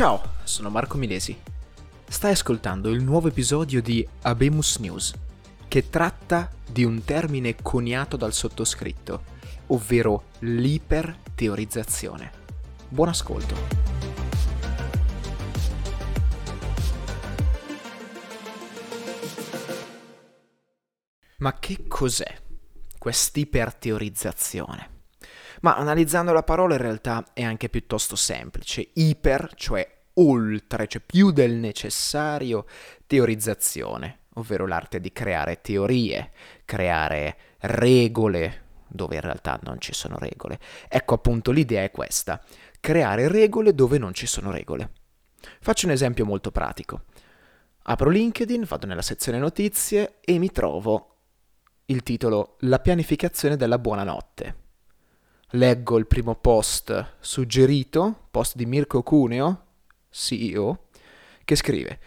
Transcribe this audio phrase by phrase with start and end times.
[0.00, 1.38] Ciao, sono Marco Milesi.
[2.08, 5.12] Stai ascoltando il nuovo episodio di Abemus News,
[5.68, 9.24] che tratta di un termine coniato dal sottoscritto,
[9.66, 12.32] ovvero l'iperteorizzazione.
[12.88, 13.54] Buon ascolto.
[21.40, 22.38] Ma che cos'è
[22.96, 24.99] quest'iperteorizzazione?
[25.60, 28.90] Ma analizzando la parola in realtà è anche piuttosto semplice.
[28.94, 32.66] Iper, cioè oltre, cioè più del necessario,
[33.06, 36.30] teorizzazione, ovvero l'arte di creare teorie,
[36.64, 40.58] creare regole, dove in realtà non ci sono regole.
[40.88, 42.42] Ecco appunto l'idea è questa,
[42.80, 44.92] creare regole dove non ci sono regole.
[45.60, 47.04] Faccio un esempio molto pratico.
[47.82, 51.06] Apro LinkedIn, vado nella sezione notizie e mi trovo
[51.86, 54.68] il titolo La pianificazione della buonanotte
[55.52, 59.64] leggo il primo post suggerito, post di Mirko Cuneo,
[60.10, 60.86] CEO,
[61.44, 61.98] che scrive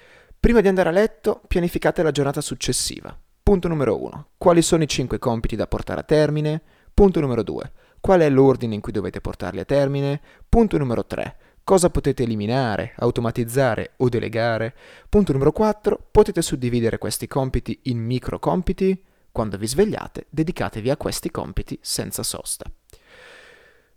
[0.44, 3.17] Prima di andare a letto, pianificate la giornata successiva.
[3.41, 4.27] Punto numero 1.
[4.38, 6.61] Quali sono i 5 compiti da portare a termine?
[6.94, 7.71] Punto numero 2.
[8.02, 10.19] Qual è l'ordine in cui dovete portarli a termine?
[10.49, 11.38] Punto numero 3.
[11.64, 14.75] Cosa potete eliminare, automatizzare o delegare?
[15.08, 16.08] Punto numero 4.
[16.11, 19.02] Potete suddividere questi compiti in micro compiti?
[19.31, 22.69] Quando vi svegliate, dedicatevi a questi compiti senza sosta.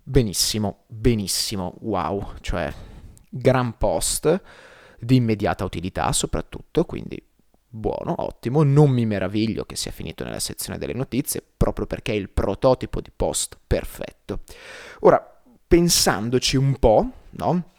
[0.08, 2.72] Benissimo, benissimo, wow, cioè
[3.28, 4.40] gran post
[5.00, 7.20] di immediata utilità soprattutto, quindi
[7.68, 12.14] buono, ottimo, non mi meraviglio che sia finito nella sezione delle notizie, proprio perché è
[12.14, 14.42] il prototipo di post perfetto.
[15.00, 17.70] Ora, pensandoci un po', no?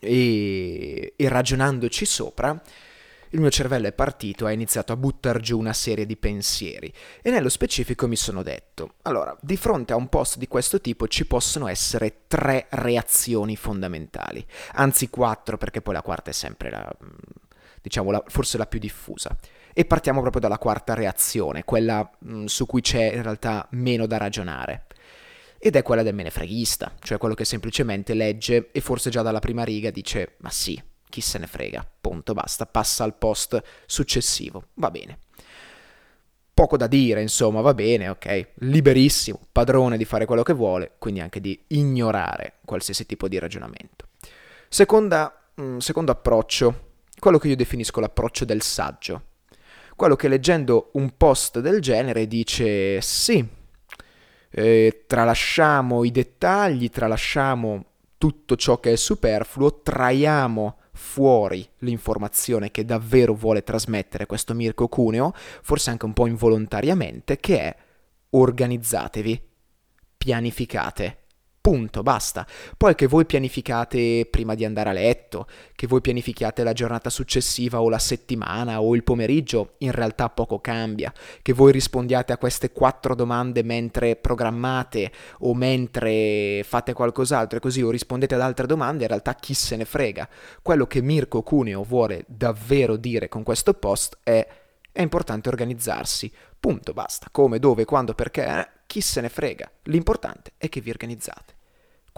[0.00, 2.58] E, e ragionandoci sopra,
[3.30, 6.92] il mio cervello è partito e ha iniziato a buttare giù una serie di pensieri.
[7.22, 11.08] E nello specifico mi sono detto, allora, di fronte a un post di questo tipo
[11.08, 14.44] ci possono essere tre reazioni fondamentali,
[14.74, 16.90] anzi quattro perché poi la quarta è sempre la,
[17.80, 19.36] diciamo, la, forse la più diffusa.
[19.72, 24.16] E partiamo proprio dalla quarta reazione, quella mh, su cui c'è in realtà meno da
[24.16, 24.86] ragionare.
[25.60, 29.64] Ed è quella del menefreghista, cioè quello che semplicemente legge e forse già dalla prima
[29.64, 34.90] riga dice ma sì, chi se ne frega, punto, basta, passa al post successivo, va
[34.90, 35.18] bene.
[36.52, 41.20] Poco da dire, insomma, va bene, ok, liberissimo, padrone di fare quello che vuole, quindi
[41.20, 44.08] anche di ignorare qualsiasi tipo di ragionamento.
[44.68, 46.86] Seconda, mh, mm, secondo approccio,
[47.18, 49.22] quello che io definisco l'approccio del saggio,
[49.94, 53.46] quello che leggendo un post del genere dice sì,
[54.50, 57.84] eh, tralasciamo i dettagli, tralasciamo
[58.18, 65.32] tutto ciò che è superfluo, traiamo fuori l'informazione che davvero vuole trasmettere questo Mirko Cuneo,
[65.34, 67.76] forse anche un po' involontariamente, che è
[68.30, 69.40] organizzatevi,
[70.18, 71.18] pianificate.
[71.68, 72.46] Punto, basta.
[72.78, 77.82] Poi che voi pianificate prima di andare a letto, che voi pianifichiate la giornata successiva
[77.82, 81.12] o la settimana o il pomeriggio, in realtà poco cambia.
[81.42, 87.82] Che voi rispondiate a queste quattro domande mentre programmate o mentre fate qualcos'altro e così
[87.82, 90.26] o rispondete ad altre domande, in realtà chi se ne frega.
[90.62, 94.46] Quello che Mirko Cuneo vuole davvero dire con questo post è
[94.90, 96.32] è importante organizzarsi.
[96.58, 97.28] Punto, basta.
[97.30, 99.70] Come, dove, quando, perché, eh, chi se ne frega.
[99.84, 101.57] L'importante è che vi organizzate.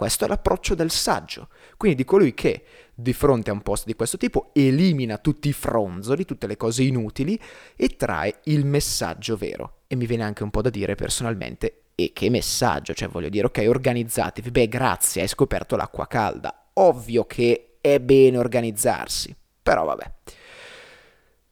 [0.01, 3.93] Questo è l'approccio del saggio, quindi di colui che di fronte a un post di
[3.93, 7.39] questo tipo elimina tutti i fronzoli, tutte le cose inutili
[7.75, 9.81] e trae il messaggio vero.
[9.85, 12.95] E mi viene anche un po' da dire personalmente, e che messaggio?
[12.95, 16.71] Cioè voglio dire, ok, organizzatevi, beh grazie, hai scoperto l'acqua calda.
[16.73, 20.11] Ovvio che è bene organizzarsi, però vabbè.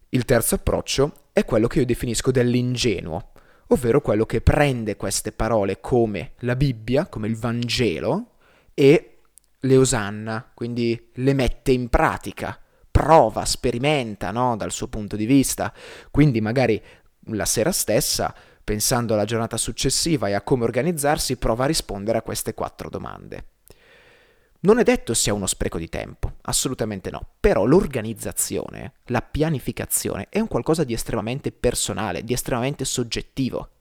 [0.10, 3.30] Il terzo approccio è quello che io definisco dell'ingenuo,
[3.68, 8.29] ovvero quello che prende queste parole come la Bibbia, come il Vangelo,
[8.80, 9.18] e
[9.60, 12.58] le osanna, quindi le mette in pratica,
[12.90, 14.56] prova, sperimenta no?
[14.56, 15.74] dal suo punto di vista,
[16.10, 16.82] quindi magari
[17.32, 18.34] la sera stessa,
[18.64, 23.48] pensando alla giornata successiva e a come organizzarsi, prova a rispondere a queste quattro domande.
[24.62, 30.40] Non è detto sia uno spreco di tempo, assolutamente no, però l'organizzazione, la pianificazione è
[30.40, 33.72] un qualcosa di estremamente personale, di estremamente soggettivo.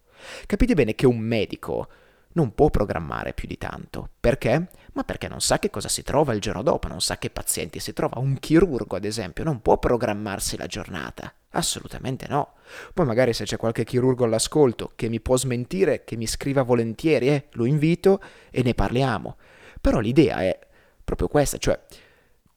[0.45, 1.89] Capite bene che un medico
[2.39, 4.11] non può programmare più di tanto.
[4.21, 4.69] Perché?
[4.93, 7.81] Ma perché non sa che cosa si trova il giorno dopo, non sa che pazienti
[7.81, 8.21] si trova.
[8.21, 11.33] Un chirurgo, ad esempio, non può programmarsi la giornata.
[11.51, 12.55] Assolutamente no.
[12.95, 17.29] Poi magari se c'è qualche chirurgo all'ascolto che mi può smentire, che mi scriva volentieri,
[17.29, 19.37] eh, lo invito e ne parliamo.
[19.81, 20.57] Però l'idea è
[21.03, 21.81] proprio questa, cioè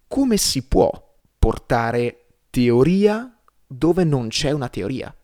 [0.07, 0.91] come si può
[1.39, 3.35] portare teoria
[3.65, 5.15] dove non c'è una teoria?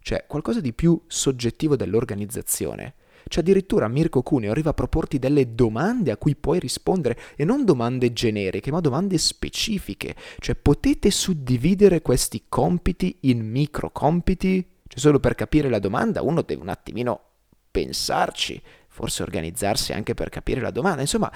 [0.00, 2.94] Cioè qualcosa di più soggettivo dell'organizzazione
[3.28, 7.64] Cioè addirittura Mirko Cuneo arriva a proporti delle domande a cui puoi rispondere e non
[7.64, 10.14] domande generiche, ma domande specifiche.
[10.38, 14.66] Cioè potete suddividere questi compiti in micro compiti?
[14.86, 17.20] Cioè solo per capire la domanda uno deve un attimino
[17.70, 21.02] pensarci, forse organizzarsi anche per capire la domanda.
[21.02, 21.30] Insomma,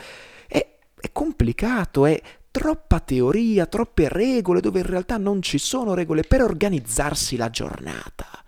[0.48, 6.22] è, è complicato, è troppa teoria, troppe regole dove in realtà non ci sono regole
[6.22, 8.41] per organizzarsi la giornata.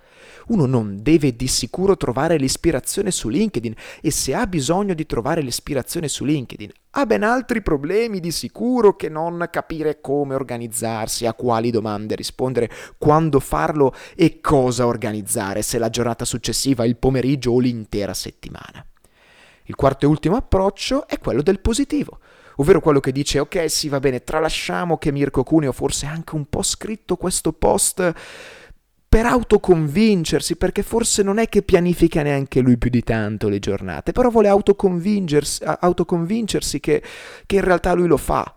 [0.49, 5.41] Uno non deve di sicuro trovare l'ispirazione su LinkedIn e se ha bisogno di trovare
[5.41, 11.35] l'ispirazione su LinkedIn ha ben altri problemi di sicuro che non capire come organizzarsi, a
[11.35, 17.59] quali domande rispondere, quando farlo e cosa organizzare, se la giornata successiva, il pomeriggio o
[17.59, 18.87] l'intera settimana.
[19.65, 22.19] Il quarto e ultimo approccio è quello del positivo
[22.57, 26.37] ovvero quello che dice ok sì va bene, tralasciamo che Mirko Cuneo forse ha anche
[26.37, 28.13] un po' scritto questo post
[29.15, 34.11] per autoconvincersi, perché forse non è che pianifica neanche lui più di tanto le giornate,
[34.11, 37.01] però vuole autoconvincersi, autoconvincersi che,
[37.47, 38.53] che in realtà lui lo fa,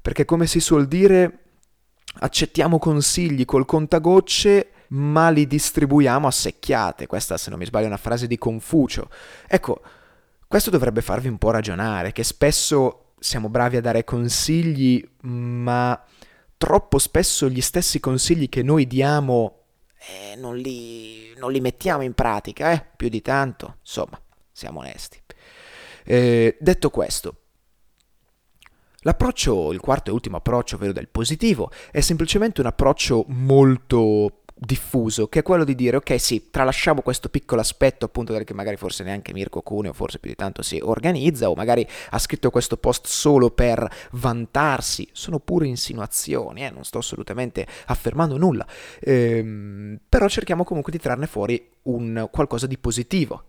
[0.00, 1.38] perché come si suol dire
[2.20, 7.08] accettiamo consigli col contagocce ma li distribuiamo a secchiate.
[7.08, 9.08] Questa, se non mi sbaglio, è una frase di Confucio.
[9.48, 9.80] Ecco,
[10.46, 16.00] questo dovrebbe farvi un po' ragionare, che spesso siamo bravi a dare consigli, ma
[16.56, 19.55] troppo spesso gli stessi consigli che noi diamo
[20.08, 22.84] eh, non, li, non, li, mettiamo in pratica, eh?
[22.96, 24.20] più di tanto, insomma,
[24.52, 25.20] siamo onesti.
[26.04, 27.36] Eh, detto questo,
[29.00, 35.28] l'approccio, il quarto e ultimo approccio, ovvero del positivo, è semplicemente un approccio molto diffuso,
[35.28, 39.04] che è quello di dire ok sì, tralasciamo questo piccolo aspetto appunto perché magari forse
[39.04, 43.06] neanche Mirko Cuneo, forse più di tanto si organizza o magari ha scritto questo post
[43.06, 46.70] solo per vantarsi, sono pure insinuazioni, eh?
[46.70, 48.66] non sto assolutamente affermando nulla,
[49.00, 53.44] ehm, però cerchiamo comunque di trarne fuori un qualcosa di positivo.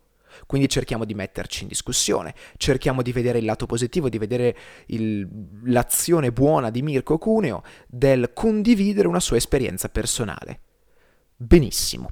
[0.45, 4.56] Quindi cerchiamo di metterci in discussione, cerchiamo di vedere il lato positivo, di vedere
[4.88, 5.27] il,
[5.63, 10.59] l'azione buona di Mirko Cuneo del condividere una sua esperienza personale
[11.38, 12.12] benissimo.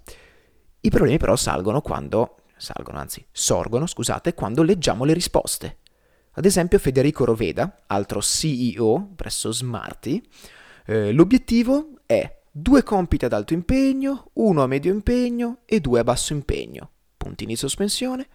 [0.81, 5.80] I problemi però salgono quando, salgono anzi, sorgono, scusate, quando leggiamo le risposte.
[6.33, 10.22] Ad esempio Federico Roveda, altro CEO presso Smarty,
[10.86, 16.04] eh, l'obiettivo è due compiti ad alto impegno, uno a medio impegno e due a
[16.04, 18.28] basso impegno, puntini di sospensione,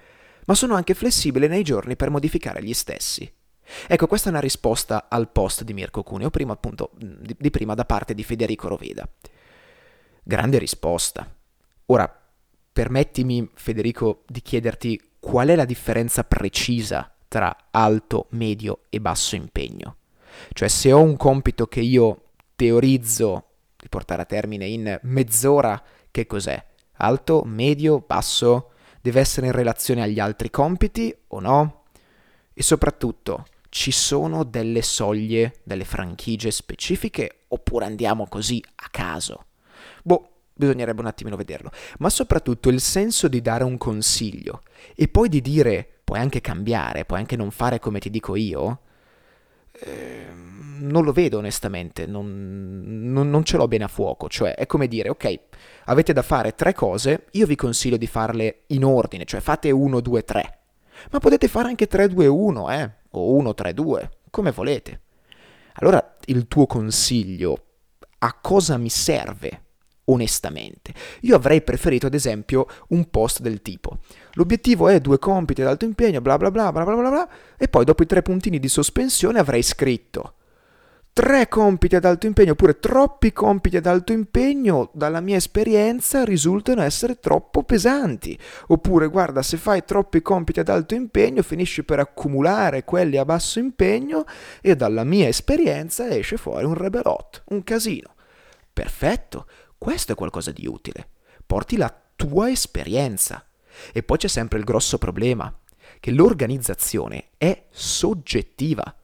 [0.47, 3.31] ma sono anche flessibile nei giorni per modificare gli stessi.
[3.87, 7.75] Ecco, questa è una risposta al post di Mirko Cuneo, prima appunto di, di prima
[7.75, 9.09] da parte di Federico Roveda.
[10.23, 11.29] Grande risposta.
[11.87, 12.21] Ora,
[12.73, 19.97] permettimi, Federico, di chiederti qual è la differenza precisa tra alto, medio e basso impegno.
[20.53, 23.45] Cioè, se ho un compito che io teorizzo
[23.77, 26.63] di portare a termine in mezz'ora, che cos'è?
[26.95, 28.71] Alto, medio, basso?
[29.01, 31.85] Deve essere in relazione agli altri compiti o no?
[32.53, 39.47] E soprattutto, ci sono delle soglie, delle franchigie specifiche oppure andiamo così a caso?
[40.03, 41.71] Boh, bisognerebbe un attimino vederlo.
[41.99, 44.63] Ma soprattutto il senso di dare un consiglio
[44.95, 48.81] e poi di dire puoi anche cambiare, puoi anche non fare come ti dico io.
[49.73, 50.27] Eh,
[50.81, 52.83] non lo vedo onestamente, non,
[53.13, 55.39] non, non, ce l'ho bene a fuoco, cioè è come dire ok,
[55.85, 60.01] avete da fare tre cose, io vi consiglio di farle in ordine, cioè fate 1,
[60.01, 60.59] 2, 3,
[61.11, 62.91] ma potete fare anche 3, 2, 1, eh?
[63.11, 65.01] o 1, 3, 2, come volete.
[65.75, 67.65] Allora il tuo consiglio
[68.19, 69.63] a cosa mi serve?
[70.11, 70.93] Onestamente.
[71.23, 73.99] Io avrei preferito ad esempio un post del tipo
[74.35, 77.69] l'obiettivo è due compiti ad alto impegno, bla bla bla bla bla bla bla, e
[77.69, 80.35] poi dopo i tre puntini di sospensione avrei scritto
[81.13, 86.83] tre compiti ad alto impegno oppure troppi compiti ad alto impegno dalla mia esperienza risultano
[86.83, 88.39] essere troppo pesanti
[88.69, 93.59] oppure guarda se fai troppi compiti ad alto impegno finisci per accumulare quelli a basso
[93.59, 94.25] impegno
[94.61, 98.15] e dalla mia esperienza esce fuori un rebelot, un casino.
[98.73, 99.47] Perfetto,
[99.81, 101.09] questo è qualcosa di utile.
[101.47, 103.49] Porti la tua esperienza.
[103.95, 105.59] E poi c'è sempre il grosso problema,
[106.01, 108.95] che l'organizzazione è soggettiva.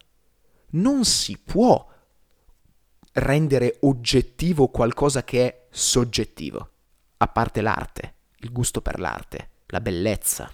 [0.73, 1.91] Non si può
[3.13, 6.71] rendere oggettivo qualcosa che è soggettivo,
[7.17, 10.53] a parte l'arte, il gusto per l'arte, la bellezza.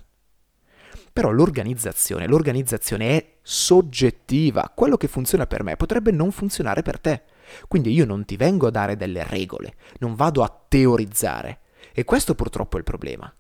[1.13, 4.71] Però l'organizzazione, l'organizzazione è soggettiva.
[4.73, 7.23] Quello che funziona per me potrebbe non funzionare per te.
[7.69, 11.61] Quindi io non ti vengo a dare delle regole, non vado a teorizzare.
[11.93, 13.33] E questo purtroppo è il problema.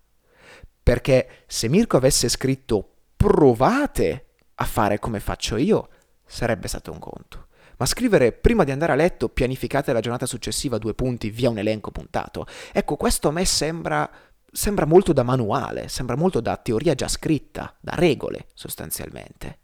[0.82, 5.88] Perché se Mirko avesse scritto provate a fare come faccio io,
[6.24, 7.46] sarebbe stato un conto.
[7.78, 11.58] Ma scrivere prima di andare a letto pianificate la giornata successiva due punti via un
[11.58, 14.08] elenco puntato, ecco questo a me sembra
[14.54, 19.61] sembra molto da manuale, sembra molto da teoria già scritta, da regole sostanzialmente.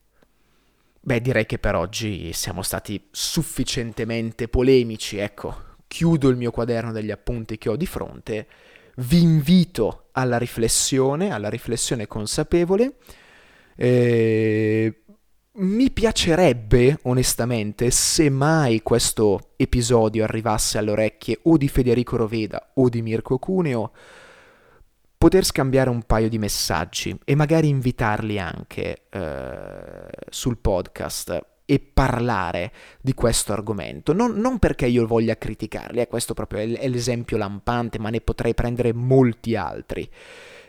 [1.09, 7.11] Beh, direi che per oggi siamo stati sufficientemente polemici, ecco, chiudo il mio quaderno degli
[7.11, 8.47] appunti che ho di fronte,
[8.97, 12.97] vi invito alla riflessione, alla riflessione consapevole.
[13.75, 15.03] Eh,
[15.53, 22.91] mi piacerebbe, onestamente, se mai questo episodio arrivasse alle orecchie o di Federico Roveda o
[22.91, 23.93] di Mirko Cuneo,
[25.19, 32.73] poter scambiare un paio di messaggi e magari invitarli anche eh, sul podcast e parlare
[33.01, 34.15] di questo argomento.
[34.15, 38.55] Non, non, perché io voglia criticarli, eh, questo proprio è, l'esempio lampante, ma ne potrei
[38.55, 40.09] prendere molti altri.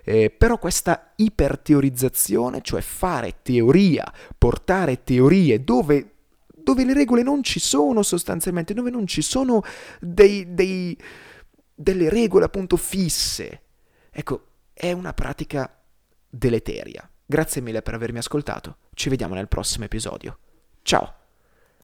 [0.03, 6.15] Eh, però questa iperteorizzazione, cioè fare teoria, portare teorie dove,
[6.47, 9.61] dove le regole non ci sono sostanzialmente, dove non ci sono
[10.01, 10.97] dei, dei,
[11.73, 13.61] delle regole appunto fisse,
[14.19, 15.81] ecco, è una pratica
[16.27, 17.09] deleteria.
[17.25, 20.37] Grazie mille per avermi ascoltato, ci vediamo nel prossimo episodio.
[20.81, 21.18] Ciao!